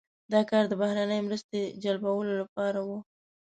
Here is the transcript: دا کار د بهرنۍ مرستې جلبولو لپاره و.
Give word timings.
دا 0.33 0.41
کار 0.49 0.63
د 0.67 0.73
بهرنۍ 0.81 1.19
مرستې 1.27 1.61
جلبولو 1.83 2.33
لپاره 2.41 2.79
و. 2.87 2.89